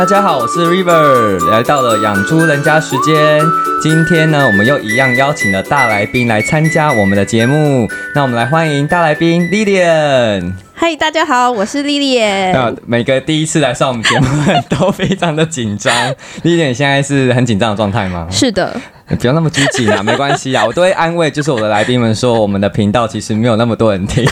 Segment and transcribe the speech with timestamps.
[0.00, 3.38] 大家好，我是 River，来到了养猪人家时间。
[3.82, 7.86] 今天呢，我们又一样邀请了大来宾来参加我们的节目。
[8.14, 10.54] 那我们来欢迎大来宾 Lilian。
[10.72, 12.50] 嗨，大家好，我是 Lilian。
[12.54, 14.26] 那每个第一次来上我们节目
[14.70, 15.94] 都非常的紧张。
[16.44, 18.26] Lilian 现在是很紧张的状态吗？
[18.30, 18.74] 是的，
[19.20, 24.26] 不要那么拘谨啊，没关系啊，我都会安慰，就是我的来宾们说，我们的频道其实没有那么多人听。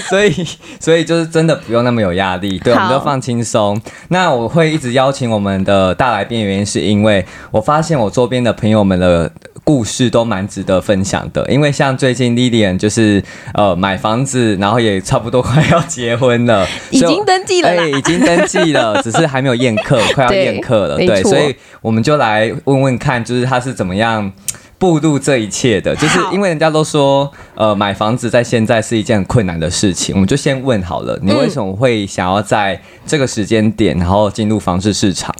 [0.08, 0.32] 所以，
[0.80, 3.80] 所以就是真的不用那么有压力，对，我们就放轻松。
[4.08, 9.30] 那我会一直邀请我们的大来宾，原因是因为我发现我周边的朋友们的
[9.62, 11.44] 故事都蛮值得分享的。
[11.50, 13.22] 因为像最近 Lilian 就是
[13.54, 24.32] 呃买房子，然后也差不多快要结婚了， 已经登记了，哎，已经登记了， 只是还没有宴客，快要宴客了，对，所以我们就来问问看，就是他是怎么样。
[24.78, 30.14] 步入这一切的，就是因为人家都说，呃，买房子在现在是一件很困难的事情。
[30.14, 35.34] 我们就先问好了，你为什么会想要在这个时间点，然后进入房市市场？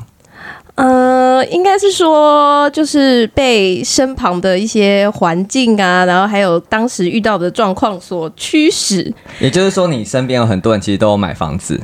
[0.76, 9.12] 呃，应该是说，就是被身旁的一些环境啊，然后还有当时遇到的状况所驱使。
[9.38, 11.80] 也就是说，你身边有很多人其实都有买房子。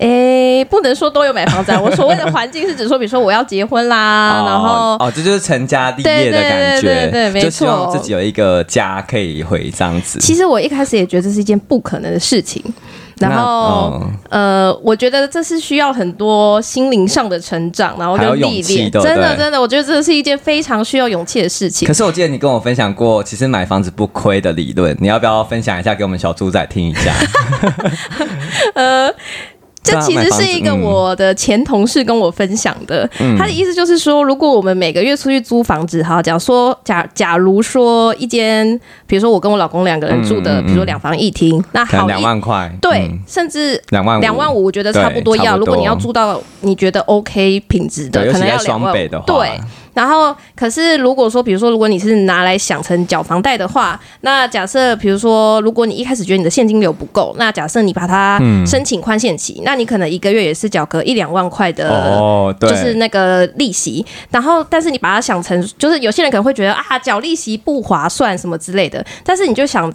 [0.00, 1.70] 诶，不能说都有买房子。
[1.82, 10.18] 我所谓的环境是指说，比如说我要结婚啦，然后哦，这就是成家立业的感觉，对对对，就希望自己有一个家可以回这样子。
[10.18, 12.64] 其实我一开始也觉得这是一件不可能的事情，
[13.18, 18.90] 然后呃，我觉得这是需要很多心灵上的成长，然后跟历练。
[18.90, 21.86] 真的真的，我觉得这是一件非常需要勇气的事情。
[21.86, 27.12] 可是我记得你跟我分享过，其实买房子不亏的理论，你要不要分享一下给我们小猪仔听一下？
[29.84, 29.92] 呃。
[29.92, 45.56] 这其实是一个我的前同事跟我分享的，他的意思就是说，如果我们每个月出去租房子，哈，假如说假假如说一间，比如说我跟我老公两个人住的，比如说两房一厅，那好两万块，对，甚至两万两万五，我觉得差不多要。
[45.56, 48.94] 如果你要租到你觉得 OK 品质的，可能要两万，
[49.26, 49.60] 对。
[49.92, 64.04] 然后，可是如果说，比如说，如果你是拿来想成缴房贷的话，那假设，比如说，如果你一开始觉得你的现金流不够，那假设你把它申请宽限期，那你可能一个月也是缴个一两万块的，哦，就是那个利息。
[64.30, 69.04] 然后，但是你把它想成，就是有些人可能会觉得啊，缴利息不划算什么之类的。
[69.24, 69.92] 但是你就想。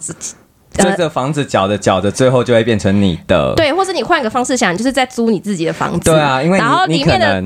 [0.78, 3.54] 这个房子缴着缴着，最后就会变成你的。
[3.56, 6.10] 对，或者你换个方式想，就是在租你自己的房子。
[6.10, 7.42] 对啊，因为然后里面的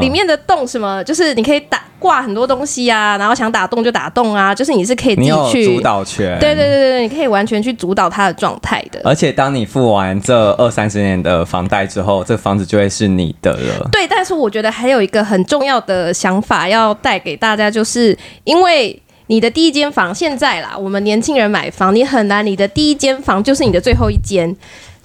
[0.00, 6.38] 里面的洞什么，就是你可以打挂很多东西啊，然后想打洞就打洞啊，就是你是可以自己去主导权。
[6.38, 9.00] 对对对对对，你可以完全去主导它的状态的。
[9.04, 13.88] 而且当你付完这二三十年的房贷之后，这房子就会是你的了。
[13.90, 19.00] 对，但是我觉得还有一个很重要的想法要带给大家，就是因为。
[19.30, 24.56] 你的第一间房现在啦，我们年轻人买房，你很难，你的第一间房就是你的最后一间，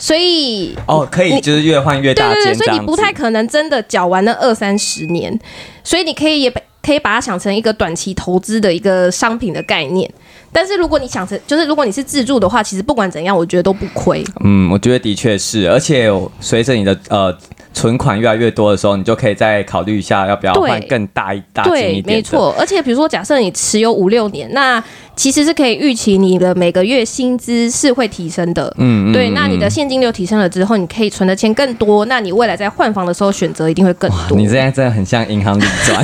[0.03, 5.39] 所以哦，可以就是越换越大对对对，所以你不太可能真的缴完那二三十年，
[5.81, 10.11] 所以你可以也可以把它想成一个短期投资的一个商品的概念。
[10.51, 14.21] 但是如果你想成，就是如果你是自住的话，其实不管怎样，我觉得都不亏。
[14.43, 17.33] 嗯，我觉得的确是，而且随着你的呃。
[17.75, 22.55] 存款越来越多的时候，你就可以再考虑一下要不要换更大一大对，没错。
[22.55, 24.81] 而且比如说，假设你持有五六年，那
[25.15, 28.73] 其实是可以预期你的每个月薪资是会提升的。
[28.77, 34.37] 嗯对，那你的现金流提升了之后，你可以存的钱更多，那你未来在换房的时候选择一定会更多。
[34.37, 36.03] 你现在真的很像银行理专，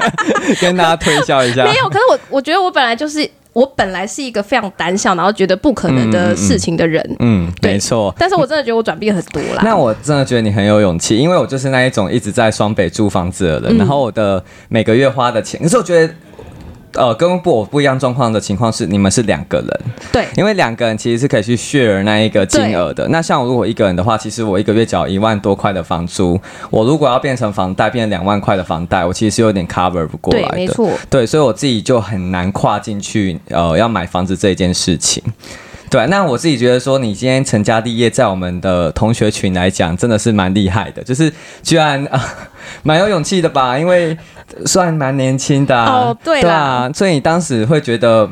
[0.60, 1.64] 跟大家推销一下。
[1.64, 3.28] 没有，可是我我觉得我本来就是。
[3.56, 7.02] 我本来是一个非常胆小，然后觉得不可能的事情的人。
[7.20, 8.14] 嗯，没错。
[8.18, 9.62] 但是我真的觉得我转变很多啦。
[9.64, 16.12] 那我真的觉得你很有勇气，因为我就是那一种一直在双北租房子的人，然后我的每个月花的钱，可是我觉得。
[16.96, 19.80] 呃，跟不我不一样状况的情况是，你们是两个人，
[20.12, 23.06] 对，因为两个人其实是可以去 share 那一个金额的。
[23.08, 26.40] 那像我如果一个人的话，其实我一个月缴一万多块的房租，
[26.70, 35.22] 我如果要变成房贷，变成两万块的房贷，我其实是有点 cover 不过来的，没错，对，所以我自己就很难跨进去，呃，要买房子这件事情。
[35.88, 41.32] 对，那我自己觉得说，你今天成家立业，在我们的同学群来讲，真的是蛮厉害的，就是
[41.62, 42.20] 居然啊，
[42.82, 43.78] 蛮有勇气的吧？
[43.78, 44.16] 因为
[44.64, 48.28] 算蛮年轻的哦，对啊，所以你当时会觉得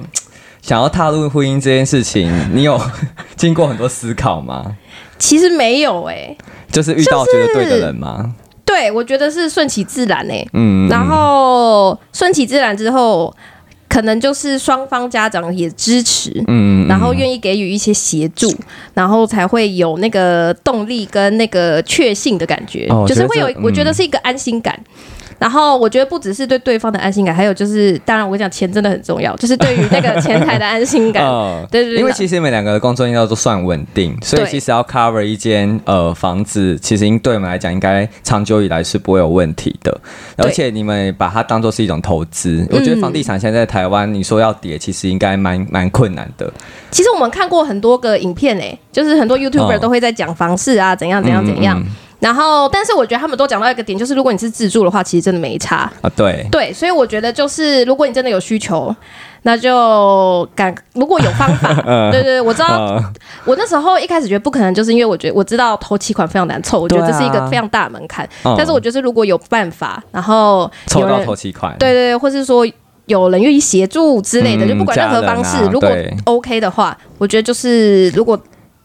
[0.63, 2.81] 想要踏入婚姻这件事情， 你有
[3.37, 4.77] 经过很多思考吗？
[5.19, 6.37] 其实没有哎，
[6.73, 8.35] 就是遇到觉得对的人吗？
[8.65, 13.33] 对，我觉得是顺其自然哎，嗯，然后顺其自然之后。
[13.89, 18.53] 可能就是双方家长也支持，嗯，然后愿意给予一些协助，
[18.93, 24.79] 然后才会有那个动力跟那个确信的感觉，就是会有，我觉得是一个安心感。
[25.39, 31.25] 然后我觉得不只是对对方的安心感，还有就是，当然我跟你讲钱真的很重要，就是对于那个前台的安心感。
[31.71, 31.97] 对对。
[31.97, 40.01] 因为其实你们两个的工作应该都算稳定，所以其实要 cover 一间呃房子，其实对我们来讲应该长久以来是不会有问题的。
[40.37, 46.53] 而且你们把它当做是一种投资，我觉得房地产现在在台湾，你说要跌，其实应该蛮蛮困难的。
[46.91, 51.83] 其实我们看过很多个影片诶，就是很多 YouTuber 都会在讲房市啊，怎样怎样怎样。
[52.25, 56.11] 然后，但是我觉得他们都讲到一个点，就是如果你是自助的话，其实真的没差啊。
[56.17, 58.95] 对对，所以我觉得就是如果你真的有需求，
[59.43, 61.75] 那就敢如果有方法，
[62.11, 62.99] 对对，我知道。
[63.45, 68.27] 我那时候一开始觉得不可能，就是因为我觉得我知道投期款非常难凑，我觉得这是一个非常大门槛。
[68.57, 72.67] 但是我觉得如果有办法，然后凑到投期款，对对对，或是说
[73.05, 75.91] 有人愿意协助之类的，就不管任何方式，如果
[76.25, 78.41] OK 的话，我觉得就是如果。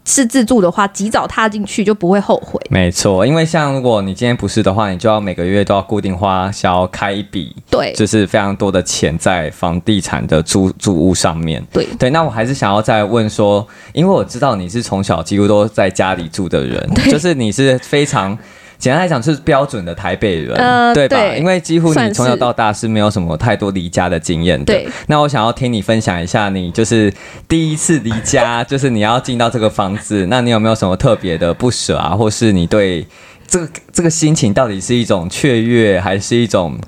[0.10, 2.60] 是自助的话，及早踏进去就不会后悔。
[2.70, 11.64] 没错，因为像如果你今天不是的话，你就要每个月都要固定花销开一笔，对，就是非常多的钱在房地产的租租屋上面。
[11.72, 18.38] 对对，那我还是想要再问说，因为我知道你是从小几乎都在家里住的人， 就是你是非常。
[18.80, 20.56] 简单来讲，是标准的台北人，
[20.94, 21.36] 对吧？
[21.36, 24.74] 因为几乎你从小到大是没有什么太多离家的经验的。
[25.08, 27.14] 那我想要听你分享一下，你就是
[27.48, 32.16] 第一次离家，就是你要进到这个房子，那你有没有什么特别的不舍啊？
[32.16, 33.06] 或是你对
[33.46, 36.80] 这个这个心情到底是一种雀跃，还是一种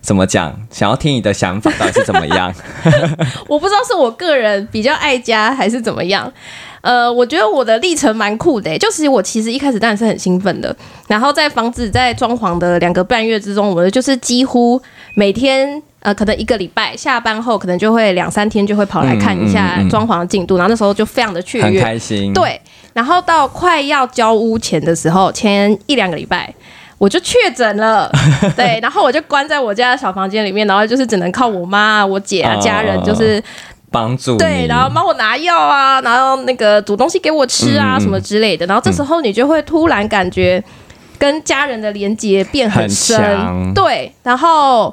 [0.00, 0.56] 怎么讲？
[0.70, 2.54] 想要听你的想法到底是怎么样？
[3.48, 6.32] 我不知道是我个人比较爱家，还是怎么样。
[6.82, 10.74] 呃，我觉得我的历程蛮酷的，就是我其实一开始当然是很兴奋的，
[11.06, 14.82] 然后在房子在装潢的两个半月之中，我就是几乎
[15.14, 22.32] 每天呃，可能一个礼拜下班后，可能就会两三天就会跑来看一下装潢的进度，然后那时候就非常的雀跃，很开心。
[22.32, 22.60] 对，
[22.92, 26.52] 然后到快要交屋前的时候，前一两个礼拜
[26.98, 28.10] 我就确诊了，
[28.56, 33.40] 对，然后我就关在我家的小房间里面，然后就是只能靠我妈、我姐啊家人就是。
[33.92, 38.66] 帮助对，然后帮我拿药啊，然后那个煮东西给我吃啊，什么之类的。
[38.66, 40.62] 然后这时候你就会突然感觉
[41.18, 44.92] 跟家人的连接变很深，对，然后。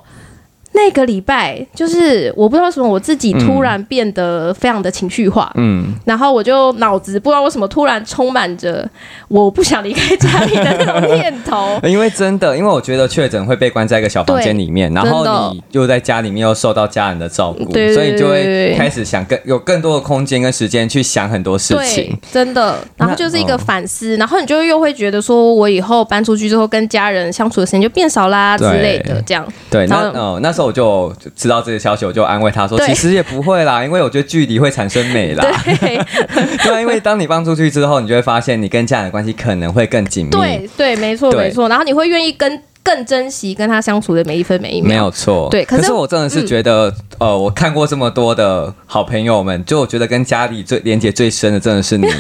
[0.72, 8.88] 那个礼拜，就是我不知道为什么，我自己突然变得非常的情绪化，嗯，然后我就脑子不知道为什么突然充满着
[9.28, 11.78] 我不想离开家里的那种念头。
[11.84, 22.18] 因为真的，因为我觉得确诊会被关在一个小房间里面，然后你又在家里面又受到家人的照顾，所以就会开始想更有更多的空间跟时间去想很多事情。
[22.32, 29.46] 真的，然后就是一个反思，然后你就又会觉得说，我以后搬出去之后跟家人相处的时间就变少啦之类的，这样。
[29.70, 30.69] 对，那哦，那时候。
[30.70, 35.44] 我就知道这个消息，我就安慰他说：“其实也不会啦，因为我觉得距离会产生美啦。
[35.66, 36.02] 对，
[36.82, 40.32] 因为当你放出去之后，你就会发现你跟家人的关系可能会更紧密。
[40.32, 41.68] 对，对，没错，没错。
[41.68, 42.62] 然后你会愿意跟。
[42.82, 45.48] 更珍惜跟他相处的每一分每一秒，没有错。
[45.52, 52.14] 对，可是我真的是觉得，呃，我看过这么多的好朋友们，就我觉得跟家里最连接最深的真的是你耶。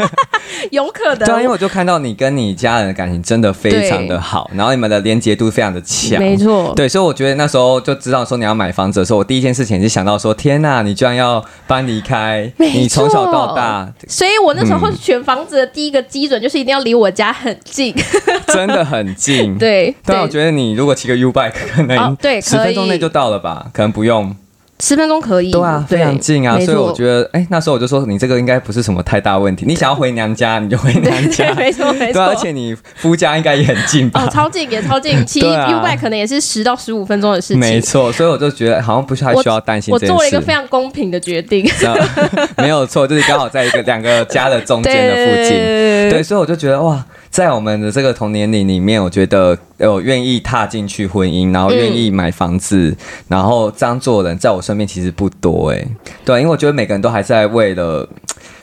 [0.70, 6.72] 有可能，对，因为我就看到你跟你家人的感情真的非常的好，然后你们的连接度非常的强，没错。
[6.74, 17.94] 对，所以我觉得那时候就知道说你要买房子的时候，我第一件事情就想到说，天呐，你居然要搬离开，你从小到大，所以我那时候选房子的第一个基准就是一定要离我家很近，
[18.48, 19.94] 真的很近， 对。
[20.04, 23.66] 但我觉得你如果骑个 U bike，可能对十分钟内就到了吧？
[23.72, 24.34] 可能不用。
[24.80, 29.64] 十分钟可以，对啊，非常近啊，所以我觉得，哎，那时候我就说，你这个应该不是什么太大问题。
[29.66, 32.22] 你想要回娘家，你就回娘家，没错没错。
[32.24, 34.24] 而且你夫家应该也很近吧？
[34.24, 37.58] 哦，超近也超近， 骑 U bike 可能也是十到十五分钟的事情。
[37.58, 39.92] 没错，所以我就觉得好像不太需要担心。
[39.92, 41.68] 我做了一个非常公平的决定，
[42.56, 45.52] 没有错，就是刚好在一个两个家的中间的附近。
[46.10, 47.04] 对，所以我就觉得哇。
[47.30, 52.94] 在我们的这个同年龄里面，我觉得有愿意踏进去婚姻，然后愿意买房子，
[53.28, 55.86] 然后这样做的人，在我身边其实不多哎。
[56.24, 58.08] 对，因为我觉得每个人都还在为了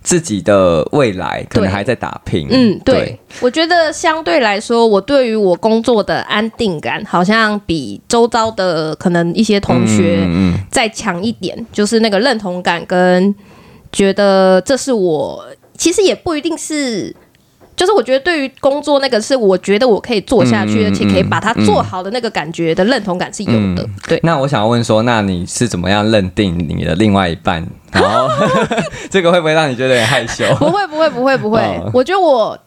[0.01, 2.45] 自己的未来，可能还在打拼。
[2.51, 3.17] 嗯，对。
[3.39, 10.27] 我觉得相对来说，我对于我工作的安定感，好像比周遭的可能一些同学
[10.69, 13.33] 再强一点，就是那个认同感跟
[13.93, 15.45] 觉得这是我，
[15.77, 17.15] 其实也不一定是。
[17.77, 23.87] 就是我觉得对于工作那个是我觉得我可以做下去，而且可以把它做好的那个感觉的认同感是有的。
[24.07, 27.63] 对，那我想要问说，那你是怎么样认定你的另外一半？
[27.91, 28.27] 然后
[29.11, 30.43] 这个会不会让你觉得有点害羞？
[30.55, 31.61] 不会，不会，不会，不会。
[31.93, 32.57] 我觉得我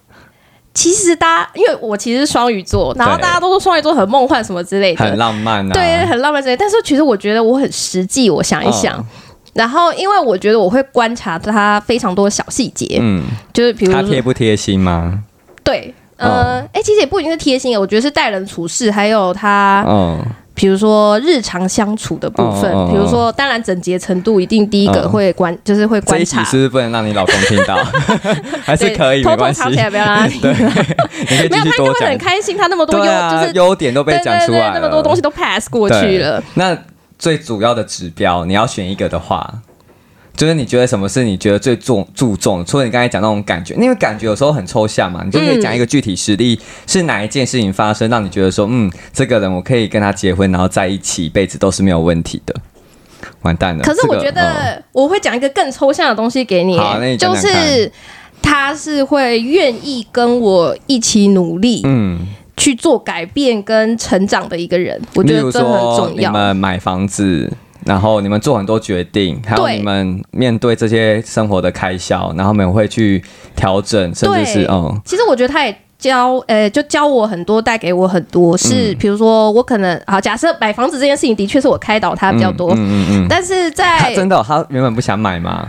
[0.72, 6.56] 其实大家，因为我其实是双鱼座，然后大家都说双鱼座很梦幻什么之类的，很浪漫啊，对，很浪漫之类。
[6.56, 9.04] 但是其实我觉得我很实际，我想一想。
[9.52, 15.22] 然后，因为我觉得我会观察他非常多小细节，嗯，就是比如他贴不贴心吗？
[15.64, 26.44] 对，呃，哎，其实也不一定是贴心，我觉得是待人处事，还有他，嗯，比如说日常相处的部分，比如说，当然整洁程度一定第一个会观，就是会观察。
[26.44, 27.76] 是不是不能让你老公听到？
[28.62, 30.40] 还是可以，偷偷藏起来，不要让他听。
[31.50, 36.42] 没有，他应该会很开心，他那么多优，就是优点都被讲出来，那么多东西都 pass 过去了。
[36.54, 36.76] 那
[37.20, 39.62] 最主要的指标，你要选一个的话。
[40.36, 42.64] 就是你觉得什么是你觉得最重注重？
[42.64, 52.54] 除了你刚才讲那种感觉，因为感觉有时候很抽象嘛，你就可以讲一个具体实例，是哪一件事情发生，让你觉得说，嗯，这个人我可以跟他结婚，然后在一起一辈子都是没有问题的。
[53.42, 53.84] 完蛋了！
[53.84, 56.78] 可是我觉得我会讲一个更抽象的东西给你，
[57.18, 57.90] 就是
[58.40, 62.26] 他是会愿意跟我一起努力，嗯，
[62.60, 65.00] 去做改变跟成长的一个人。
[65.16, 66.30] 我觉得这很重要。
[66.30, 67.52] 你们买房子。
[67.86, 73.24] 然后你们做很多决定，还有你们面对这些生活的开销，然后你们会去
[73.56, 75.00] 调整，甚至是嗯。
[75.02, 78.54] 其实我觉得他也教，呃，就教我很多，带给我很多。
[78.54, 82.70] 是比如说，我可能好假设买房子这件事情，的确是我开导他比较多。
[82.74, 83.26] 嗯嗯嗯。
[83.30, 85.66] 但是在真的，他原本不想买吗？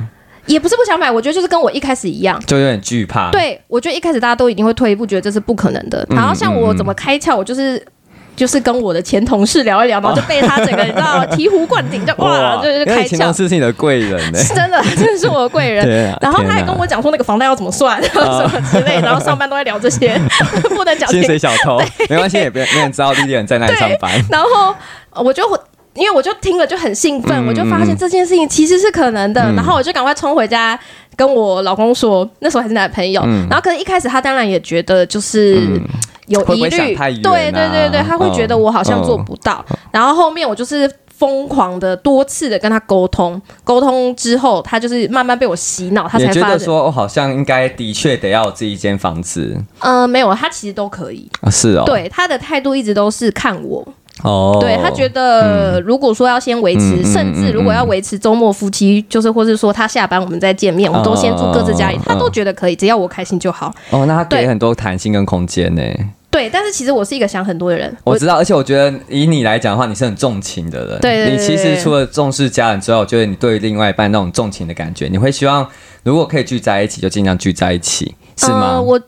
[0.51, 3.31] 也不是不想买，我觉得就是跟我一开始一样，就有点惧怕。
[3.31, 6.05] 对，我觉得一开始大家都一定会退一步，觉得这是不可能的。
[6.09, 7.83] 然后像我怎么开窍，我就是。
[8.33, 13.09] 就是跟我的前同事聊一聊，然后就被他整个 你知道醍醐灌顶，就哇，就是开窍。
[13.09, 15.85] 前同事是你的贵人呢，真的，真的是我的贵人。
[16.21, 18.99] 然后他还跟我讲说那个房贷要怎么算， 什么之类。
[19.01, 20.17] 然后上班都在聊这些，
[20.69, 21.07] 不能讲。
[21.11, 21.79] 薪水小偷，
[22.09, 24.09] 没关系，也别没人知道弟弟人在哪里上班。
[24.29, 24.73] 然后
[25.23, 25.43] 我就
[25.95, 29.41] 因为我就听了就很兴奋，我就发现这件事情其实是可能的。
[29.53, 30.79] 然后我就赶快冲回家
[31.15, 33.21] 跟我老公说，那时候还是男朋友。
[33.49, 35.81] 然后可能一开始他当然也觉得就是。
[36.27, 39.65] 有疑虑，对对对对，他会觉得我好像做不到。
[39.91, 49.61] 然后后面我就是疯狂的多次的跟他沟通，沟通之后，他就是慢慢被我洗脑，他才觉得说，我好像应该的确得要有自己一间房子。
[49.79, 53.85] 呃，没有，他其实都可以啊，是哦，对，他的态度一直都是看我。
[54.23, 63.73] 哦，对他觉得，如果说要先维持，甚至如果要维持周末夫妻，就是或是说他下班我们再见面，我们都先住各自家里，他都觉得可以，只要我开心就好。
[63.89, 65.81] 哦，那他给很多弹性跟空间呢。
[66.29, 67.93] 对，但是其实我是一个想很多的人。
[68.05, 70.99] 我知道，而且我觉得以你来讲的话，你是很重情的人。
[71.01, 75.67] 对，你其实除了重视家人之外，我觉得你对另外一半那种重情的感觉，你会希望
[76.03, 78.79] 如果可以聚在一起，就尽量聚在一起，是吗？
[78.79, 79.01] 我，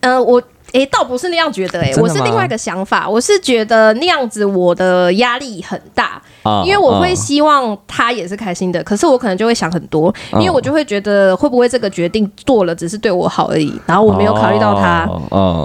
[0.00, 0.40] 呃，我。
[0.74, 6.20] 哎，倒不是那样觉得，哎，我是另外一个想法，我是觉得那样子我的压力很大，
[6.66, 15.08] 因为我会希望他也是开心的，可是我可能就会想很多，因为我就会觉得会不会这个决定做了只是对我好而已，然后我没有考虑到他，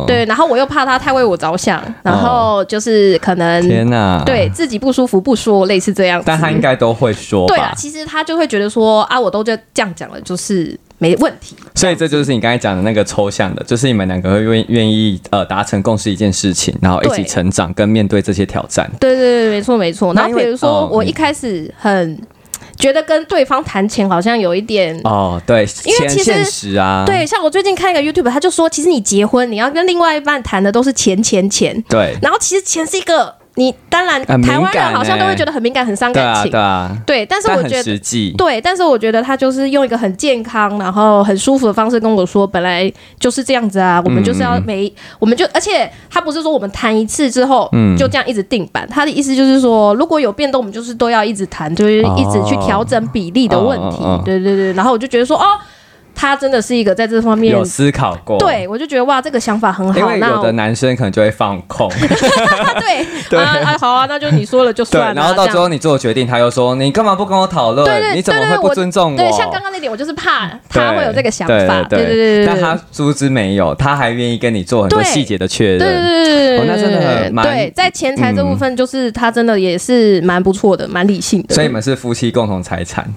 [0.05, 10.79] 对，然后我又怕他太为我着想，然后就是可能天哪，对自己不舒服不说，类似这样，但他应该都会说，对啊，其实他就会觉得说啊，我都就这样讲了，就是。
[11.01, 18.89] 没问题，所以这就是你刚才讲的那个抽象的，就是你们两个会愿愿意呃达成共识一件事情，然后一起成长跟面对这些挑战。
[18.99, 20.13] 对对对，没错没错。
[20.13, 22.21] 然后比如说我一开始很
[22.75, 33.38] 觉得跟对方谈钱好像有一点哦，对，因为其实啊，对，像我最近看一个 YouTube，他就说，其实你结婚你要跟另外一半谈的都是钱钱钱，对，然后其实钱是一个。
[33.59, 37.25] 你当然，台湾人好像都会觉得很敏感、很伤感情，对啊，对。
[37.25, 42.89] 但是我觉得，对，但是我觉得他就是用一个很健康、然后很舒服的方式跟我说，本来
[43.19, 44.89] 就是这样子啊，我们就是要每，
[45.19, 48.87] 我们就，而且他不是说我们谈一次之后，嗯，就这样一直定版。
[48.89, 53.97] 他的意思就是说，如果有变动，我们就是都要一直谈，就是一直去调整比例的问题。
[54.23, 55.43] 对对对，然后我就觉得说，哦。
[56.21, 59.97] 他真的是一个在这方面有思考过，对我就觉得哇，这个想法很好。
[59.97, 61.89] 因为有的男生可能就会放空，
[63.29, 65.15] 对 啊，好啊，那就你说了就算。
[65.15, 67.85] 然后到最后你做决定，他又说你干嘛不跟我讨论？
[67.85, 69.17] 对你怎么会不尊重我？
[69.17, 71.83] 对，像刚刚那点，我就是怕他会有这个想法。
[71.83, 75.79] 对对对但他殊知没有，他还愿意跟你做很多细节的确认。
[75.79, 81.55] 对对对对，那真的很对，在钱财这部分，就是他真的也是蛮不错的，蛮理性的。
[81.55, 83.09] 所以你们是夫妻共同财产。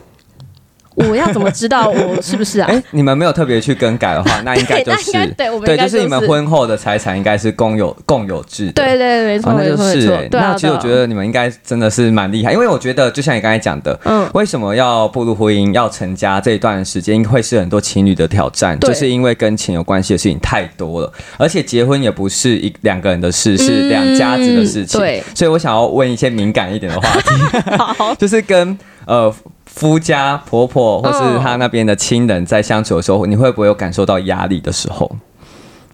[0.95, 2.69] 我要怎么知道我是不是啊？
[2.71, 8.73] 哎，你们没有特别去更改的话， 那应该就是对，我们对，就是你们婚后的财产应该是共有共有制的。
[8.73, 10.29] 对对，没错，那就是哎。
[10.31, 25.01] 那其实我觉得你们应该真的是蛮厉害，因为我觉得就像你刚才讲的，嗯，为什么要步入婚姻、要成家这一段时间会是很多情侣的挑战，就是因为跟钱有关系的事情太多了，而且结婚也不是一两个人的事，是两家子的事情。
[25.01, 29.35] 对，所以我想要问一些敏感一点的话题， 好，就是跟呃。
[29.75, 35.11] 夫家婆婆或是他那边的亲人在相处的时候，你会不会有感受到压力的时候？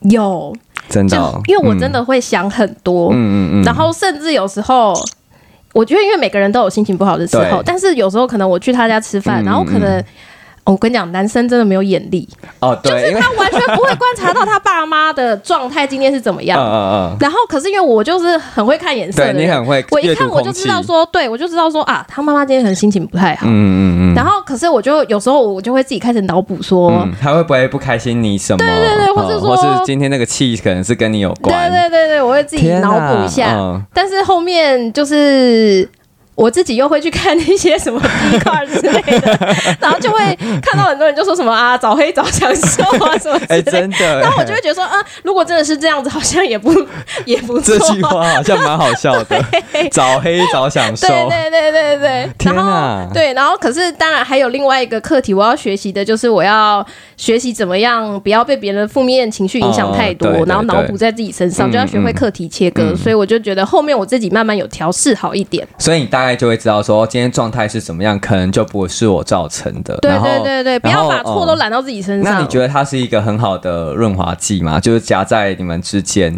[0.01, 0.53] 有，
[0.89, 4.93] 真的，因为我真的会想很多，嗯嗯嗯，然后甚至有时候，
[5.75, 10.05] 我觉得因为每个人都有心情不好的时候，但是有时候可能我去他家吃饭，然后可能。
[10.73, 12.29] 我跟你讲，男生真的没有眼力
[12.61, 16.61] 哦，对，就是他完全不会观察到他爸妈的状态今天是怎么样。
[16.61, 17.17] 嗯嗯嗯。
[17.19, 23.47] 然后，可是因为我就是很会看颜色的，你很会，我一看我就知道说，对我就知道说啊，他妈妈今天可能心情不太好。
[23.47, 24.15] 嗯嗯嗯。
[24.15, 28.23] 然后，可是我就有时候我就会自己开始脑补说，他会不会不开心？
[28.23, 28.59] 你什么？
[28.59, 31.71] 对对对，或者说，或是今天那个气可能是跟你有关。
[31.71, 33.57] 对对对对，我会自己脑补一下。
[33.95, 35.89] 但是后面就是。
[36.39, 40.19] 我自己又会去看那些什么 D card 之类的， 然后就会
[40.63, 46.73] 看到很多人就说什么啊早黑早享受啊什么之类的，然后我就会觉得说啊，如果真的是这样子，好像也不
[47.27, 47.77] 也不错。
[47.77, 49.45] 这句话好像蛮好笑的，
[49.91, 51.09] 早黑早享受。
[51.09, 52.31] 对对对对对。
[52.39, 53.05] 天哪！
[53.13, 62.95] 对，然后可是当然还有另外一个课题，我要学习的就是我要学习怎么样不要被别人的负面情绪影响太多，然后脑补在自己身上，就要学会课题切割。
[62.95, 65.67] 所以我就觉得后面我自己慢慢有调试好一点。
[65.79, 66.28] 所以你大概。
[66.37, 69.97] 就会知道说今天状态是怎么样，可能就不是我造成的。
[69.99, 72.35] 对对对对，不要把错都揽到自己身上。
[72.35, 74.79] 那你觉得它是一个很好的润滑剂吗？
[74.81, 76.35] 就是夹在你们之间。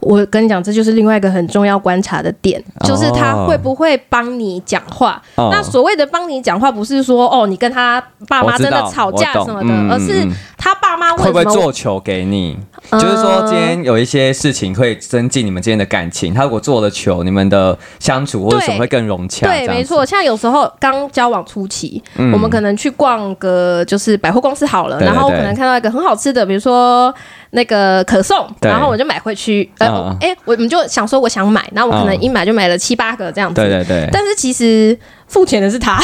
[0.00, 5.20] 我跟你讲，这就是另外一个很重要观察的点，就是他会不会帮你讲话。
[5.36, 10.26] 那所谓的帮你讲话，不是说哦，你跟他爸妈真的吵架什么的，而是
[10.56, 12.56] 他爸妈会不会做球给你？
[12.92, 16.32] 就是说，今天有一些事情会增进你们之间的感情。
[16.32, 19.46] 他如果做了球，你们的相处或者什么会更融洽。
[19.46, 20.06] 对，没错。
[20.06, 22.02] 像有时候刚交往初期，
[22.32, 27.12] 我们可能去逛个就是百货公司好了，然后可能看到一个很好吃的，比如说。
[27.50, 29.70] 那个可颂，然后我就买回去。
[29.78, 33.60] 呃，哎，我们就想说，我想买，然后我可能一买就买了七八个这样子。
[33.60, 34.08] 对对对。
[34.12, 34.98] 但是其实。
[35.28, 36.00] 付钱的是他，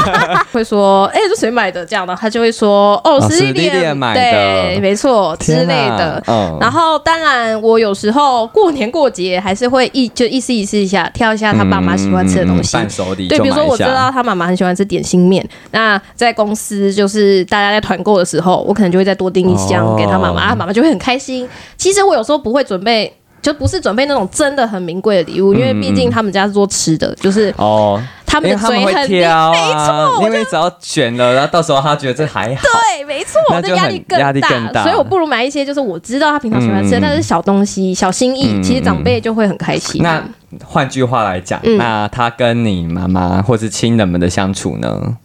[0.52, 6.22] 会说：“哎，是谁买的？”这样的，他就会说：“哦，实体店买的，对，没错之类的。”
[6.60, 13.28] 然后，当然，我有时候过年过节还是会一就意思意思一下，挑一下他爸妈喜欢吃的东西，伴手礼。
[13.28, 21.48] 对，比如说我知道他妈妈很喜欢吃点心面，那在公司就是大家在团购的时候，我可能就会再多订一箱给他妈妈，他妈妈就会很开心。
[21.78, 23.12] 其实我有时候不会准备。
[23.46, 40.02] 就不是准备那种真的很名贵的礼物，因为毕竟他们家是做吃的，就是哦，他们的嘴很挑，没错，因为只要选了，然后到时候他觉得这还好，对，没错，那压力更大，所以我不如买一些就是我知道他平常喜欢吃，但是小东西、小心意，其实长辈就会很开心。
[40.02, 40.20] 那
[40.64, 45.16] 换句话来讲，那他跟你妈妈或是亲人们的相处呢？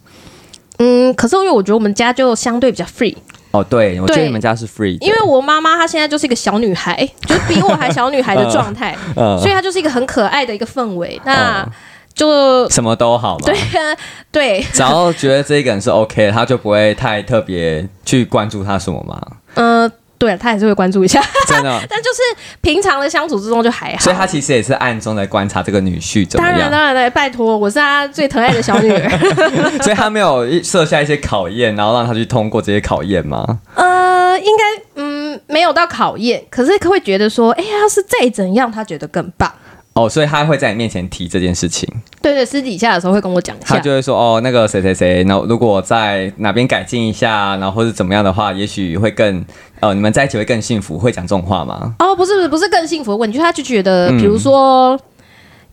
[0.77, 3.15] 嗯，可是因为我觉得我们家就相对比较 free。
[3.51, 11.67] 哦，对，我觉得你们家是 free，因为我妈妈她现在就是一个小女孩，就是比我还小女孩的 状态，所以她就是一个很可爱的一个氛围，那
[12.13, 13.45] 就什么都好嘛。
[13.45, 13.57] 对
[14.31, 19.21] 对， 只要觉得这一个人是 OK，他就不会太特别去关注他什么嘛。
[19.55, 19.91] 嗯。
[20.21, 21.81] 对，他还是会关注一下， 真的。
[21.89, 22.21] 但就是
[22.61, 26.55] 平常的相处之中就还好，所以他其实也是暗中在观察这个女婿怎么样。
[26.55, 29.09] 当然，当然，对，拜托，我是他最疼爱的小女儿，
[29.81, 33.59] 所以他没有设下一些考验，然后让他去通过这些考验吗？
[33.73, 34.63] 呃，应该
[34.97, 39.51] 嗯没有到考验，可是会觉得说，哎，要是再怎样，他觉得更棒。
[39.93, 41.85] 哦，所以他会在你面前提这件事情。
[42.21, 43.75] 对对，私底下的时候会跟我讲一下。
[43.75, 49.43] 他就会说：“哦，那个谁谁谁，那如果在哪边改进一下，然后或者怎么样的话，也许会更
[49.81, 51.93] 呃，你们在一起会更幸福。”会讲这种话吗？
[51.99, 54.97] 哦，不是不是不是更幸福的问题，就他就觉得，比如说，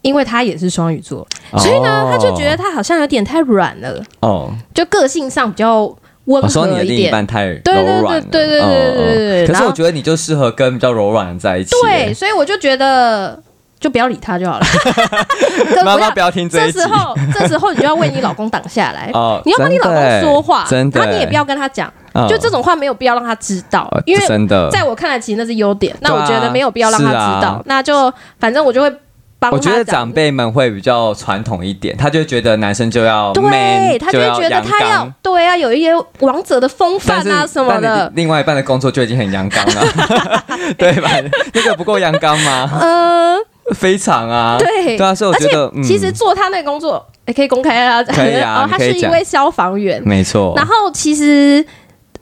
[0.03, 1.27] 因为他也是双鱼座，
[1.59, 4.03] 所以呢，他就觉得他好像有点太软了。
[4.21, 5.85] 哦，就个性上比较
[6.25, 6.51] 温和一点。
[6.51, 7.61] 说你的另一半太柔
[8.03, 9.47] 软，对对对对对对。
[9.47, 11.71] 可是我觉得你就适合跟比较柔软的在一起。
[11.83, 13.43] 对，所以我就觉得。
[13.81, 14.67] 就不要理他就好了。
[15.87, 19.09] 妈妈不要听这这时候，这时候你就要为你老公挡下来。
[19.15, 21.89] 哦，你要跟你老公说话，真的，然后你也不要跟他讲，
[22.27, 25.95] 就这种话没有必要让他知道，因为真的，在我看来其实那是优点。
[26.01, 28.91] 那我觉得没有必要让他知道，那就反正我就会
[29.39, 29.53] 帮。
[29.53, 38.11] 我觉得长辈们会比较传统一点，他就觉得男生就要对，他就觉得他要对啊，有一些王者的风范啊什么的。
[38.17, 39.83] 另外一半的工作就已经很阳刚了，
[40.79, 41.11] 对吧？
[41.53, 42.69] 那个不够阳刚吗？
[42.81, 43.39] 嗯。
[43.75, 50.55] 非常啊，对对啊，所以我觉得，其实做他那个工作也可以公开啊，可以啊， 他是一位消防员，没错。
[50.57, 51.63] 然后其实，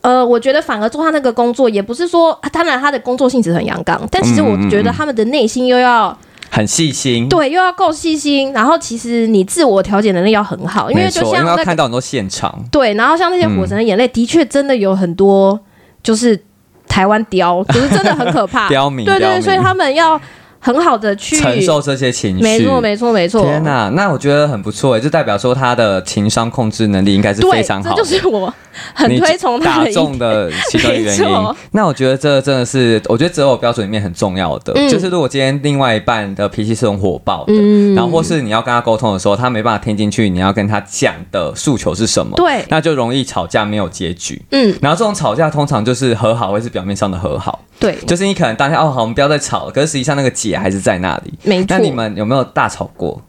[0.06, 6.16] 呃，我觉得反而做他那个工作，也不是说，当然他的工作性质很阳刚，但其实我觉得他们的内心又要
[6.48, 8.52] 很细心，对，又要够细心。
[8.52, 12.94] 然后其实你自我调节能力要很好，因为就像要看到很多现场，对。
[12.94, 15.58] 然后像那些火神的眼泪，的确真的有很多，
[16.04, 16.40] 就是
[16.86, 20.20] 台湾雕， 就是真的很可怕， 刁民，对对，所以他们要。
[20.66, 22.42] 很好的去承受这些情绪。
[22.42, 23.42] 没错，没错，没错。
[23.42, 27.94] 天哪，那我觉得很不错哎，就代表说他的情商控制能力应该是非常好。
[27.94, 28.52] 这就是我
[28.92, 31.54] 很推崇他打中的其中一个原因。
[31.70, 37.54] 那我觉得这真的是，我觉得择偶标准里面很重要的，就是如果今天另外一半的脾气是很火爆的，
[37.94, 42.34] 然后或是你要跟他沟通的时候，他没办法听进去，你要跟他讲的诉求是什么？
[42.34, 44.42] 对，那就容易吵架，没有结局。
[44.50, 47.60] 嗯，然后这种吵架通常就是和好，会是表面上的和好。
[47.78, 49.70] 对，就是你可能当下哦好，我们不要再吵了。
[49.70, 51.34] 可是实际上那个结还是在那里。
[51.42, 51.66] 没错。
[51.70, 53.20] 那你们有没有大吵过？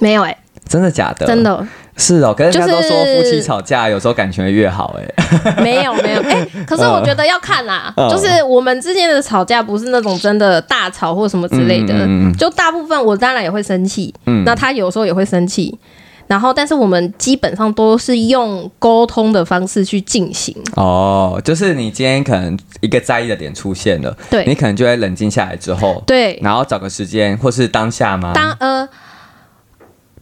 [0.00, 0.36] 没有哎，
[0.68, 1.26] 真的假的？
[1.26, 1.66] 真的。
[1.96, 5.54] 是哦，可是人家都说夫妻吵架有时候感情会越好 哎。
[5.62, 11.94] 没有没有哎，可是我觉得要看啦， 就是我们之间的吵架不是那种真的大吵或什么之类的，
[12.36, 15.78] 就大部分我当然也会生气，嗯那他有时候也会生气。
[16.26, 20.56] 然后，但是我们基本上都是用沟通的方式去进行。
[20.76, 28.32] 哦，就是你今天可能一个在意的点出现了，对，你可能就会冷静下来之后，对，然后找个时间，或是当下吗？
[28.34, 28.88] 当呃。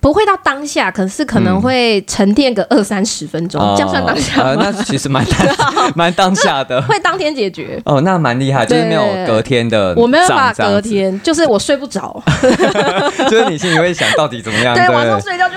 [0.01, 4.57] 不会到当下，可是可能会沉淀个二三十分钟，这样算当下吗？
[4.59, 5.25] 那其实蛮
[5.95, 7.81] 蛮当下的，会当天解决。
[7.85, 9.95] 哦，那蛮厉害，就是没有隔天的。
[9.97, 12.21] 我没有办法隔天，就是我睡不着，
[13.31, 14.75] 就是你心里会想到底怎么样？
[14.75, 15.55] 对，晚上睡觉就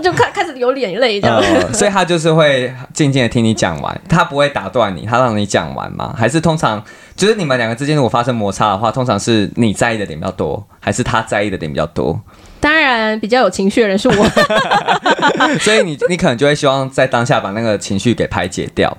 [0.00, 1.42] 就开开始流眼泪这样。
[1.72, 6.14] 所以他就是会静静的听你讲完，他不会打断你，他让你讲完吗？
[6.16, 6.82] 还是通常
[7.16, 12.20] 就是你们两个之间如果发生摩擦的话，通常是你在意的点比较多，还是他在意的点比较多？
[12.60, 14.14] 当然，比较有情绪的人是我，
[15.58, 18.96] 所以你你可能就会希望在当下把那个情绪给排解掉。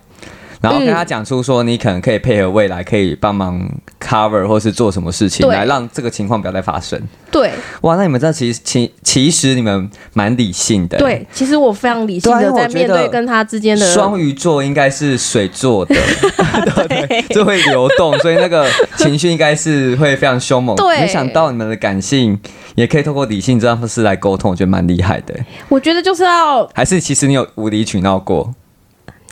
[0.63, 3.61] 然后跟他讲出说，你可能可以配合未来，可以帮忙
[3.99, 6.97] cover 或是做什么事情，来让这个情况不要再发生。
[7.29, 10.97] 对，哇，那你们这其实其其实你们蛮理性的。
[10.97, 13.85] 对，其实我非常理性的在面对跟他之间的。
[13.91, 15.95] 双鱼座应该是水做的，
[16.87, 20.77] 对，就会流动，所以那个情绪应该是会非常凶猛。
[20.77, 22.39] 对，没想到你们的感性
[22.75, 25.35] 也可以透过理性这样方式来沟通，我觉得蛮厉害的。
[25.67, 28.49] 我觉得就是要，还是其实你有无理取闹过。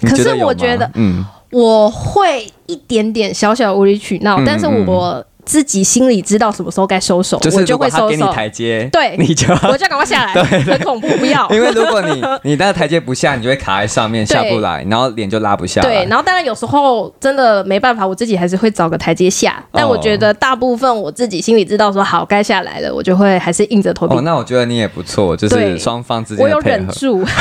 [0.01, 5.23] 可是我觉得，嗯，我会一点点小小无理取闹，但是我。
[5.45, 8.09] 自己心里知道什么时候该收手，我就会收手。
[8.09, 11.49] 给你台阶，对，你就我就赶快下来， 对，很恐怖，不要。
[11.49, 15.81] 因为如果你 你那个台阶不下，你就会卡在上面下不来，然后脸就拉不下。
[15.81, 19.63] 对，然后当然有时候真的没办法，我自己还是会找个台阶下。
[19.71, 24.15] 但我觉得大部分我自己心里知道说好该下来了，我就会还是硬着头皮。
[24.15, 27.25] 哦，那我觉得你也不错，就是双方之间我有忍住。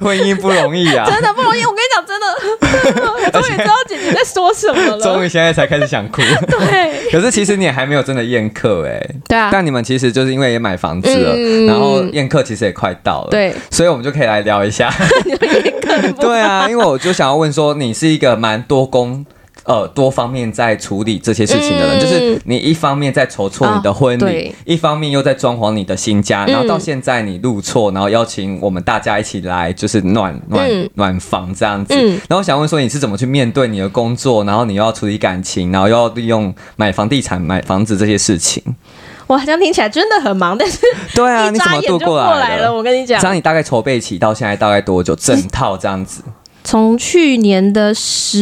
[0.00, 1.62] 婚姻不容易啊，真的不容易。
[1.64, 5.00] 我跟你讲，真的，终于知道姐姐在说什么了。
[5.00, 6.22] 终于现在才开始想哭。
[6.46, 9.04] 对， 可是其实你也还没有真的宴客哎。
[9.26, 9.48] 对啊。
[9.50, 11.34] 但你们其实就是因为也买房子了，
[11.66, 13.30] 然后宴客其实也快到了。
[13.30, 13.52] 对。
[13.70, 14.88] 所以我们就可以来聊一下
[15.26, 16.12] 宴客。
[16.20, 19.24] 对啊，因为我就想要问说，你是一个蛮多工。
[19.68, 31.94] 呃，多方面在处理这些事情的人，就是你一方面在筹措你的婚礼，一方面又在装潢你的新家，然后到现在你入错，然后邀请我们大家一起来，就是暖暖暖房这样子。
[32.26, 38.62] 然后想问说，你是怎么去面对你的工作，然后你又要处理感情，然后又要利用买房地产、买房子这些事情？
[39.26, 40.78] 哇，这样听起来真的很忙，但是
[41.14, 42.74] 对啊， 你怎么度过来了？
[42.74, 45.14] 我跟你讲，这样你大概筹备起到现在大概多久？
[45.14, 46.22] 整套这样子。
[46.70, 48.38] 从去年的十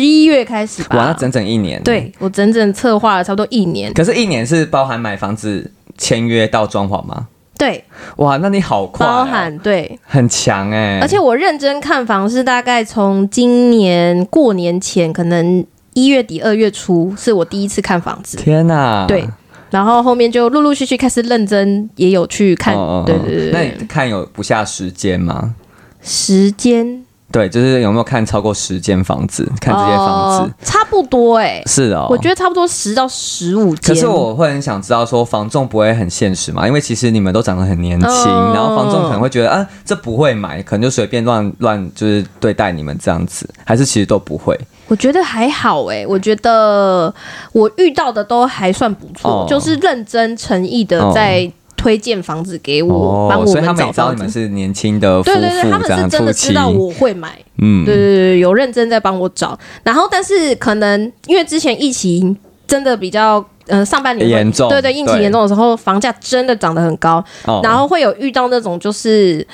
[0.00, 1.80] 一月开始吧，哇，那整整一年。
[1.84, 3.94] 对我整整策划了差不多一年。
[3.94, 7.28] 可是，一年是包含买房子、签约到装潢吗？
[7.56, 7.84] 对，
[8.16, 10.98] 哇，那你好快，包含对，很强哎。
[11.00, 15.64] 而且我认真看房是大概从今年过年前，可能
[15.94, 18.36] 一月底二月初是我第一次看房子。
[18.38, 19.06] 天哪！
[19.06, 19.24] 对，
[19.70, 22.74] 然后后面就陆陆续续开始认真，也有去看。
[23.06, 25.54] 对对对，那你看有不下时间吗？
[26.02, 27.04] 时间。
[27.30, 29.46] 对，就是有没有看超过十间房子？
[29.60, 31.62] 看这些房子，差不多哎。
[31.66, 33.94] 是哦，我觉得差不多十到十五间。
[33.94, 36.66] 可是我会很想知道，说房仲不会很现实嘛？
[36.66, 38.08] 因为其实你们都长得很年轻，
[38.54, 44.58] 然后房仲可能会觉得啊，这不会买，可能就随便乱乱就是对待你们这样子，还是其实都不会？
[44.86, 47.14] 我觉得还好哎，我觉得
[47.52, 51.52] 我遇到的都还算不错，就是认真诚意的在。
[51.78, 54.12] 推荐房子给我，帮我们找到。
[54.12, 59.58] 你们是年轻的夫妇，对对对，他们是真的知道我会买，嗯，对对对，有认真在帮我找。
[59.82, 62.36] 然后，但是可能因为之前疫情
[62.66, 67.24] 真的比较，呃，上半年严重，对对，疫情严重的时候，房价真的涨得很高，
[67.62, 69.46] 然后会有遇到那种就是。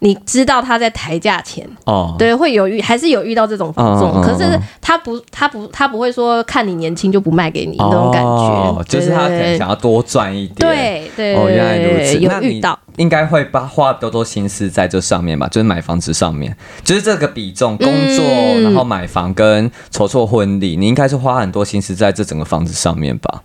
[0.00, 1.66] 你知道他在抬价钱。
[1.84, 17.86] 哦，对，会有遇还是有遇到这种房仲，可是他不他不他不会说看你年轻就不卖给你那种感觉，就是他可能想要多赚一点，对对，哦，原来如此，有遇到，应该会把花多多心思在这上面吧，就是买房子上面，就是这个比重，工
[18.16, 18.24] 作，
[18.62, 23.42] 然后买房跟筹措婚礼，你应该是花很多心思在这整个房子上面吧。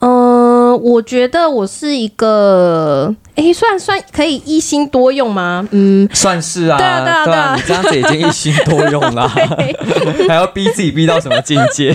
[0.00, 0.37] 嗯，
[0.78, 5.66] 我觉得我是一个，哎，算算可以一心多用吗？
[5.72, 6.78] 嗯，算是啊。
[6.78, 9.28] 对啊，对啊，对啊，你这样子已经一心多用了，
[10.28, 11.94] 还要逼自己逼到什么境界？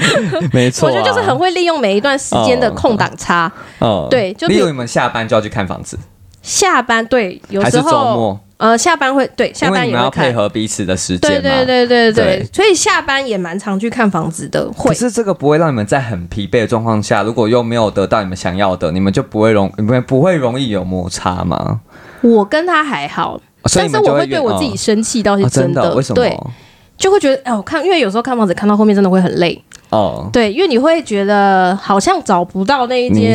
[0.52, 3.50] 没错，我觉得就是很会利用每一段时间的空档差。
[3.78, 5.98] 哦，对，就例如你们下班就要去看房子，
[6.42, 8.40] 下班对，有时候周末。
[8.60, 14.70] 呃，下班会对下班也要配合彼此的时间对对对对对，所以下班也蛮常去看房子的。
[14.76, 19.66] 会可是这个不会让你们在很疲惫的状况下，如果又没有得到你们想要的，你们就不会容
[20.06, 21.80] 不会容易有摩擦吗？
[22.20, 23.40] 我跟他还好，
[23.74, 25.94] 但是我会对我自己生气，倒是真的。
[25.94, 26.16] 为什么？
[26.16, 26.38] 对，
[26.98, 30.28] 就会觉得哎，我看，因为有时候看房子看到后面真的会很累哦。
[30.30, 33.34] 对，因为你会觉得好像找不到那一间。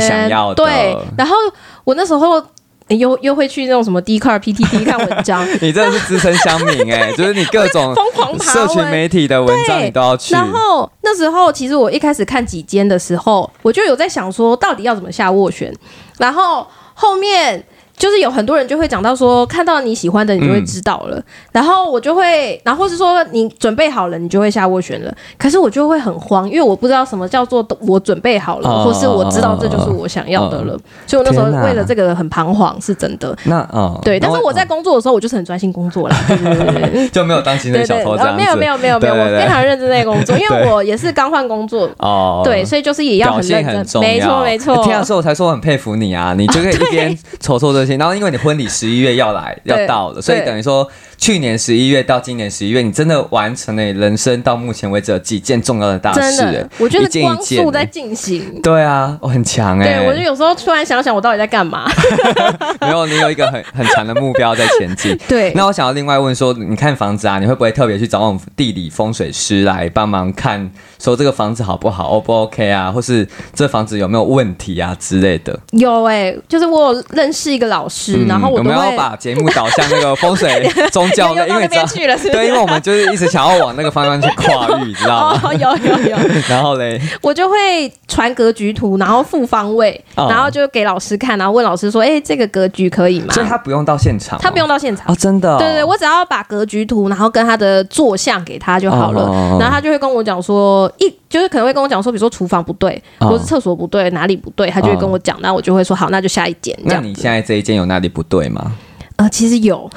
[0.56, 1.36] 对，然后
[1.84, 2.46] 我那时候。
[2.89, 10.34] 又又会去那种什么 d c a r PTT 看文章， 你真的是资深乡民哎， 就是你各种疯狂社群媒体的文章你都要去。
[10.34, 15.74] 然后那时候其实我一开始看几间的时候，我就有在想说，到底要怎么下斡旋，
[16.19, 17.63] 然后后面。
[17.97, 21.21] 就是有很多人就会讲到说，看到你喜欢的，你就会知道了。
[21.51, 25.13] 然后我就会，然后是说你准备好了，你就会下斡旋了。
[25.38, 30.77] 可是我就会很慌，因为我不知道什么叫做我准备好了，或是我知道这就是我想要的了。
[31.08, 33.36] 所以我那时候为了这个很彷徨，是真的。
[33.45, 34.19] 那啊，对。
[34.19, 42.41] 但是我在工作的时候，我就是很专心工作了， 对对对就没有当心那小偷这样没有没有没有没有，我非常认真在工作，因为我也是刚换工作哦。
[42.43, 44.84] 对，所以就是也要很认真，没错没错。
[44.84, 50.89] 听的时候我才说我很佩服你啊，你就可以一边瞅瞅这些，然后因为你婚礼十一月要来要到了，所以等于说。
[51.17, 56.69] 去年十一月到今年十一月，你真的完成了人生到目前为止几件重要的大事。
[56.78, 58.62] 我觉得光速在进行。
[58.62, 59.99] 对啊，我很强哎。
[59.99, 61.89] 对，我就有时候突然想想，我到底在干嘛？
[62.82, 65.17] 没有，你有一个很 很强的目标在前进。
[65.28, 65.51] 对。
[65.56, 75.58] 那我想要另外问说，你看房子啊，你会不会特别去找那种地理风水师来帮忙看，说这个房子好不好，O 不 OK 啊，或是这房子有没有问题啊之类的？
[75.71, 81.05] 有哎，就是我有认识一个老师，然后我们要把节目导向那个风水中。
[81.12, 81.86] 教的，因为知道，
[82.32, 85.54] 对，因为我们就是一直想要往那个方向去跨域，知道吗？
[85.54, 86.18] 有 有有。
[86.50, 95.58] 然后嘞，我就会传格局图，然后复方位，然后就给老师看，然后问老师说：“哎，这个格局可以吗？”所以他不用到现场，他不用到现场哦，真的。
[95.58, 106.78] 对对，我只要把格局图，然后跟他的坐向给他就好了，然后他就会跟我讲说，一就是可能会跟我讲说，比如说厨房不对，或是厕所不对，哪里不对，他就会跟我讲，那我就会说好，那就下一间。
[106.84, 108.72] 那你现在这一间有哪里不对吗？
[109.18, 109.89] 呃，其实有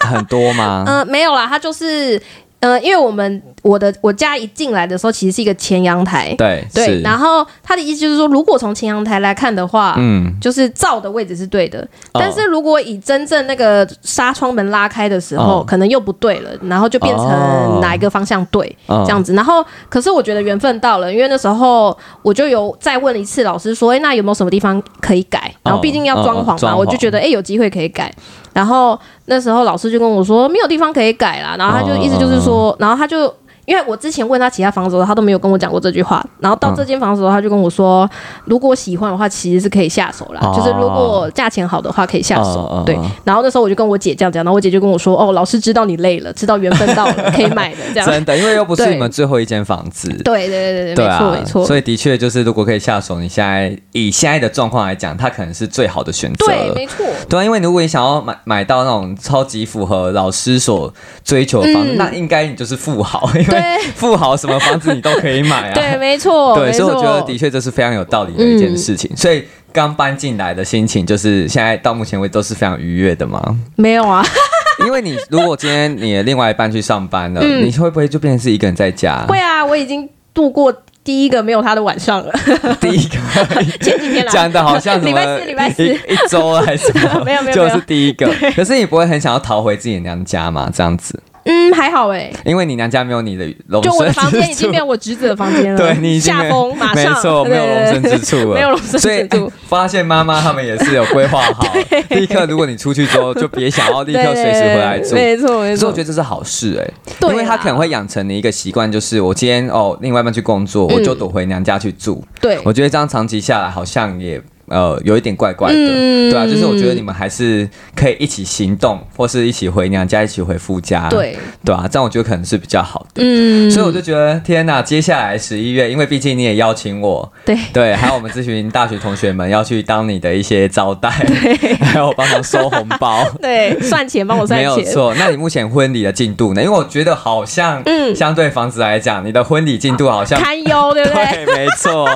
[0.00, 0.84] 很多吗？
[0.86, 2.20] 呃，没有啦，它就是。
[2.60, 7.00] 呃，因为我们我的我家一进来的时候，其实是一个前阳台，对对。
[7.02, 11.86] 然后他的意思就是说，如果从前阳台来看的话，嗯，就是照的位置是对的。
[12.14, 19.32] 但是如果以真正那个纱窗门拉开的时候，可能又不对了，然后就变成哪一个方向对这样子。
[19.34, 25.54] 然后，可是我觉得缘分到了，因为那时候我就有再问了一次老师说，哎，那有没有什么地方可以改？
[25.62, 28.12] 然后毕竟要装潢嘛，我就觉得哎，有机会可以改。
[28.52, 28.98] 然后
[29.28, 31.54] 那时候老师就跟我说，没有地方可以改啦。
[31.58, 33.32] 然后他就意思就是说，然后他就。
[33.68, 36.24] 因为我之前问他其他房子的时候，他都没有跟我讲过这句话。
[36.40, 38.08] 然后到这间房子的时候，他就跟我说，
[38.46, 40.40] 如果喜欢的话，其实是可以下手啦。
[40.56, 42.82] 就是如果价钱好的话，可以下手。
[42.86, 42.98] 对。
[43.24, 48.08] 然后那时候我就跟我姐这样讲，然后我姐就跟我说，哦，老师知道你累了，知道缘分到了，可以买的这样。
[48.08, 50.08] 真的，因为又不是你们最后一间房子。
[50.24, 51.66] 对对对对，没错没错。
[51.66, 56.46] 所以的确就是，如果可以下手，你现在以现在的状况来讲，它可能是最好的选择。
[56.46, 57.04] 对，没错。
[57.28, 60.90] 对啊，因为如果你想要买买到那种超级符合老师所
[61.22, 63.57] 追求的房子，那应该你就是富豪，因为
[63.94, 64.36] 富豪。
[64.36, 65.74] 什么房子你都可以买啊？
[65.74, 66.54] 对，没错。
[66.54, 69.10] 对，所以我觉得的确这是非常有道理的一件事情。
[69.16, 73.42] 所以刚搬进来的心情，就是现在到目前为止都是非常愉悦的吗？
[73.76, 74.24] 没有啊，
[74.86, 79.24] 因为你如果今天你的另外一半去上班了，你会不会就变成是一个人在家？
[79.26, 82.32] 会啊，我已经度过第一个没有他的晚上了。
[82.80, 83.16] 第一个
[83.80, 87.24] 前几天讲的好像礼拜四、礼拜四一周还是什么？
[87.24, 88.30] 没有没有，就是第一个。
[88.54, 90.70] 可是你不会很想要逃回自己娘家嘛？
[90.72, 91.18] 这样子？
[91.50, 97.14] 嗯，还好哎，因为你娘家没有你的容身就我的房间已经变我侄子的房间了， 对你下风马上。
[97.14, 99.50] 没错，没有容身之处了，没有容身之处。
[99.66, 101.74] 发现妈妈他们也是有规划好，
[102.10, 105.80] 立刻如果你出去之后，就别想要立刻随时回来住，没错没错。
[105.80, 112.22] 所以我觉得这是好事哎，因为他可能会养成你一个习惯，就是我今天哦另外一半去工作，我就躲回娘家去住。
[112.40, 114.40] 对，我觉得这样长期下来好像也。
[114.70, 123.22] 呃有一点怪怪的，对啊，就是我觉得你们还是可以一起行动，或是一起回娘家，一起回夫家，对对啊，这样我觉得可能是比较好的。
[123.22, 131.10] 嗯，所以我就觉得天哪，接下来十一月，因为毕竟你也邀请我，对对，还有我们这群大学同学们要去当你的一些招待，
[131.80, 135.14] 还有帮忙收红包， 对，算钱帮我算钱，没有错。
[135.18, 136.62] 那你目前婚礼的进度呢？
[136.62, 141.44] 因为我觉得好像，嗯，相对房子来讲，你的婚礼进度好像堪忧，对不对？
[141.46, 142.08] 对，没错。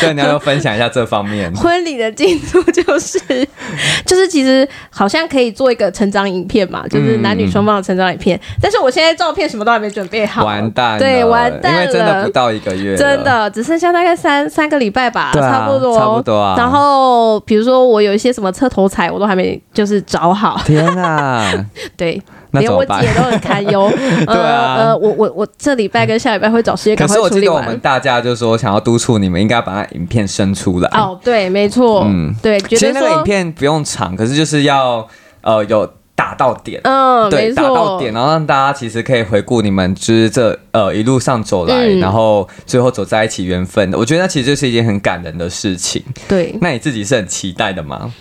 [0.00, 1.52] 对，你要分享一下这方面。
[1.62, 3.18] 婚礼的进度就是，
[4.04, 8.38] 就是其实好像可以做一个成长影片嘛，就是男女双方的成长影片。
[8.60, 16.54] 但是我现在照片什么都还没准备好，完蛋，对，完蛋了，因为真的不到一个月，真的只剩下大概三三个礼拜吧，差不多，差不多啊。
[16.56, 20.60] 然后比如说我有一些什么侧头彩，我都还没就是找好。
[20.64, 21.52] 天啊，
[21.96, 22.20] 对。
[22.60, 23.90] 连我姐都很堪忧。
[24.26, 30.88] 对啊，呃，我我我这礼拜跟下礼拜会找时间可是我记得我们大家就说想要督促你们应该把那影片生出来。
[30.92, 35.06] 哦，对，没错，嗯，对，其实那个影片不用长，可是就是要
[35.40, 43.98] 呃有打到点，嗯，对，打到点，然后让大家其实可以回顾你们就是这呃一路上走来，然后最后走在一起缘分的。
[43.98, 46.02] 我觉得那其实就是一件很感人的事情。
[46.28, 48.12] 对，那你自己是很期待的吗？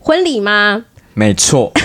[0.00, 0.84] 婚礼吗？
[1.14, 1.72] 没错。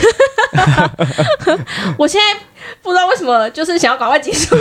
[1.97, 2.39] 我现在
[2.81, 4.55] 不知道为什么，就是想要赶快结束。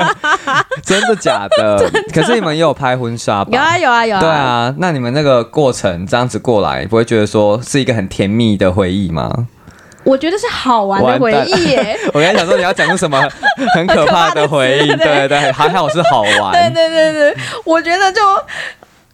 [0.84, 1.90] 真的假 的？
[2.12, 3.50] 可是你们也有拍婚纱吧？
[3.52, 4.20] 有啊有啊有啊。
[4.20, 9.46] 对啊，那你们那个过程这样子过来，不会觉得说是一个很甜蜜的回忆吗？
[10.04, 11.98] 我觉得是好玩的回忆耶。
[12.14, 13.20] 我刚才想说你要讲出什么
[13.74, 16.52] 很可怕的回忆，对对，还好是好玩。
[16.52, 18.20] 对对对对，我觉得就。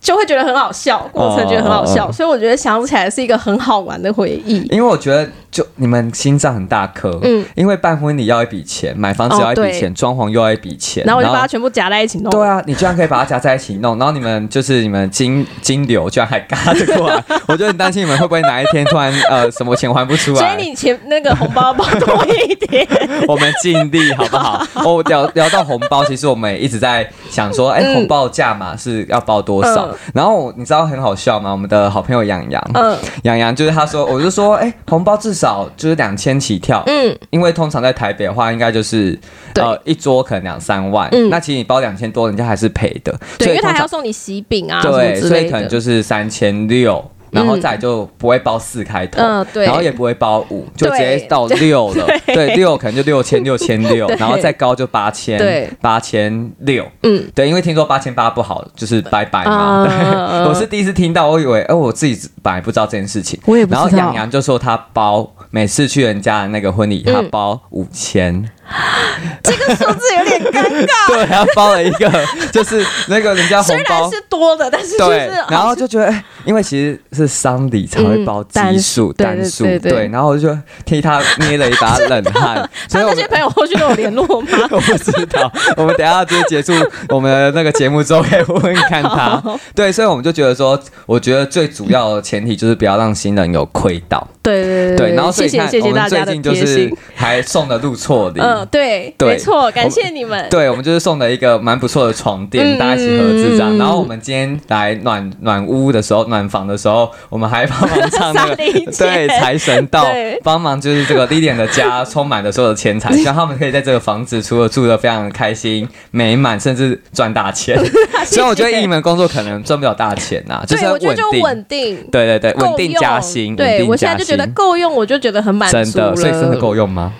[0.02, 4.66] 就会觉得很好笑，过程觉得很好笑，所以我觉得想起来是一个很好玩的回忆。
[4.70, 5.26] 因为我觉得。
[5.52, 12.30] 就你们心脏很大颗，嗯，因为办婚礼要一笔钱，买房子要一笔钱，装潢又要一笔钱，然后我就把它全部夹在一起弄。
[12.30, 20.38] 对啊，你居然可以把它夹在一起弄，然后你们就是你们金金流居然还嘎得过来， 我就很担心你们会不会哪一天突然呃什么钱还不出来。
[20.38, 22.88] 所以你钱那个红包包多一点，
[23.28, 24.66] 我们尽力好不好？
[24.76, 29.91] 哦，聊聊到红包，其实我们也一直在想说，哎，红包价码是要包多少？
[30.14, 31.50] 然后你知道很好笑吗？
[31.50, 36.16] 我们的好朋友杨洋，嗯，杨洋就是他说，我就说，哎，红包至少就是两。
[36.22, 39.18] 千起跳，嗯，因为通常在台北的话，应该就是
[39.56, 47.04] 呃一桌可能两三万，嗯，那其实你包两千多，人家还是赔的，对，因为他还要送你喜饼啊，对，所以可能就是三千六。
[47.32, 59.88] 然后再就不会包四开头，嗯，对，然后也不会包五，就直接到六了，对，六可能就六千六千六，然后再高就八千，对，八千六，嗯，对，因为听说八千八不好，就是拜拜嘛。
[60.46, 63.88] 我是第一次听到，我以为，哎，我自己本来不知道这件事情，我也不知道。
[63.88, 68.46] 然后杨洋就说他包每次去人家的那个婚礼，他包五千。
[69.42, 71.06] 这个数字有点尴尬。
[71.08, 72.10] 对，他包了一个，
[72.52, 82.68] 就是那个人家红包是多的，但是对，然后就觉得，哎，因为其实是丧礼才会包奇数单数，对，然后我就替他捏了一把冷汗。
[82.88, 84.48] 所以那些朋友后续都有联络吗？
[84.70, 86.72] 我不知道，我们等下就结束
[87.08, 89.42] 我们的那个节目之后可以问问看他。
[89.74, 94.26] 对，所以我们就觉得说，我觉得最主要的前提就是不要让新人有亏到。
[94.42, 98.40] 对对对，然后谢谢谢谢大家的贴心，还送了入错礼。
[98.64, 100.48] 嗯，对，没错，感谢你们。
[100.50, 103.76] 对，我们就是送了一个蛮不错的床垫，大家一起合资这样。
[103.78, 108.56] 然后我们今天来暖暖屋的时候，暖房的时候，我们还帮忙唱那个
[108.98, 110.06] 对财神到，
[110.42, 117.78] 帮忙就是这个 Lilian 的家 充满了所有的钱财，希望他们可以在这个房子除了住的非常开心美满，甚至赚大钱。
[118.24, 120.98] 所以我觉得你们工作可能赚不了大钱呐，就是稳
[121.30, 127.12] 定，稳定，对对对，稳定加薪，对我现在就觉得够用，我就觉得很满足真的，所以真的够用吗？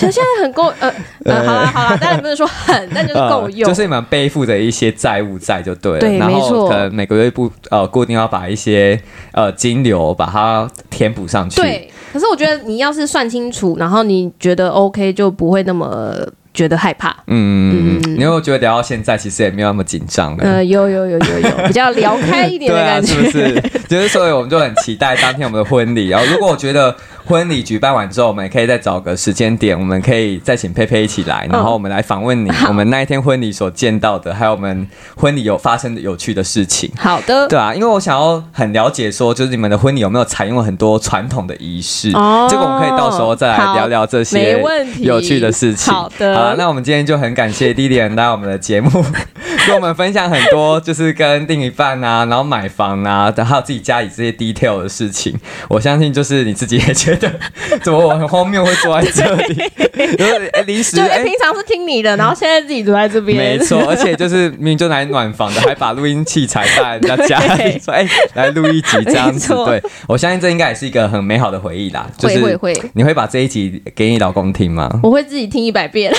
[0.00, 0.72] 其实现在很够，
[1.24, 3.68] 呃， 好了 好了，当然不是说很，但就是够用。
[3.68, 9.00] 就是你们背负着一些债务在就对了，对，然后可能每个月不呃固定要把一些
[9.32, 11.60] 呃金流把它填补上去。
[11.60, 16.14] 对，可是我觉得你要是算清楚，然后你觉得 OK，就不会那么。
[16.52, 20.42] 觉得害怕，嗯，嗯你有觉得聊到现在其实也没有那么紧张了？
[20.42, 23.62] 呃，有有有有有，比较聊开一点的 感觉，是不是？
[23.88, 26.08] 就是所以我们就很期待当天我们的婚礼。
[26.08, 26.94] 然后如果我觉得
[27.30, 36.90] 婚礼举办完之后，我们也可以再找个时间点，我们可以再请佩佩一起来，然后我们来访问你，我们那一天婚礼所见到的，还有我们婚礼有发生的有趣的事情。
[36.98, 42.10] 好的，对啊，因为我想要很了解说，就是你们的婚礼有没有采用很多传统的仪式？
[42.14, 44.60] 哦，这个我们可以到时候再来聊聊这些
[44.98, 45.94] 有趣的事情。
[45.94, 46.34] 好的。
[46.34, 48.90] 好，那我们今天就很感谢 Lilian 来我们的节目，
[49.68, 55.38] 跟我们分享很多，就是跟另一半啊，然后买房啊，还有自己家里这些 detail 的事情。
[55.68, 57.19] 我相信就是你自己也觉得，
[57.82, 59.54] 怎么我很荒谬会坐在这里？
[60.16, 63.84] 就是哎，临时哎，平常是听你的，然后现在自己坐在这边，没错。
[63.88, 69.54] 而且就是明明就来暖房的，还把录音器材带人家家里， 说哎，来录一集这样子。
[69.64, 72.06] 对，我相信这应该也是一个很美好的回忆啦。
[72.22, 74.88] 会会会，你会把这一集给你老公听吗？
[75.02, 76.12] 我会自己听一百遍。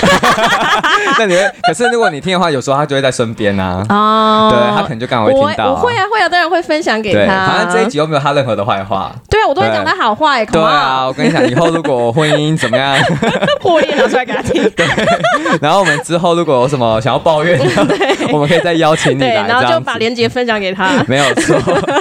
[1.18, 1.50] 那你会？
[1.62, 3.84] 可是如果你听的话，有时候他就会在身边啊。
[3.88, 5.72] 哦，对他可能就刚好会听到。
[5.72, 7.46] 我会啊会啊，当然会分享给他。
[7.46, 9.14] 反正这一集又没有他任何的坏话。
[9.28, 10.44] 对啊，我都会讲他好坏。
[10.46, 12.96] 对啊，我跟你讲，以后如果婚姻怎么样，
[13.60, 14.62] 破裂拿出来给他听。
[14.76, 14.86] 对。
[15.60, 17.58] 然后我们之后如果有什么想要抱怨，
[18.32, 21.02] 我们可以再邀请你来，然后就把链接分享给他。
[21.06, 21.56] 没有错。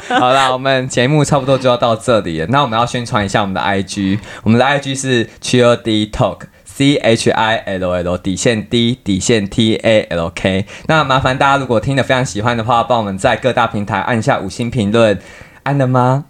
[0.10, 2.48] 好啦，我们节目差不多就要到这里了。
[2.48, 6.40] 那我们要宣传一下我们的 IG，我们的 IG 是 Chill D Talk。
[6.74, 15.20] C H I L L 底线 D 底线 T A L K，那麻烦大家如果听得非常喜欢的话，帮我们在各大平台按下五星评论，
[15.64, 16.26] 按了吗？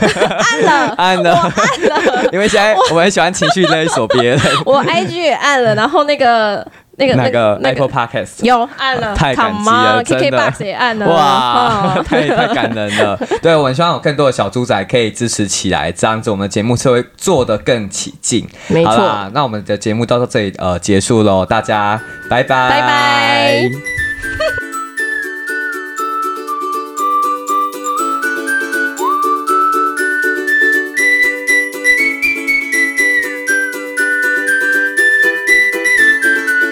[0.00, 2.28] 按了， 按了，按了。
[2.32, 4.40] 因为现在我们很喜欢情绪勒索别人。
[4.64, 6.66] 我 I G 也按了，然后那个。
[6.98, 13.20] 那个那个 Apple Podcast 有按了， 太感激了，，KKBox 也按了，哇，太太感人了。
[13.42, 18.48] 对，我们希望有更多的小猪仔可以支持起来，这样子我们的节目才会做得更起劲。
[18.68, 24.65] 没错，那我们的节目到这里呃结束喽，大家拜拜，拜拜。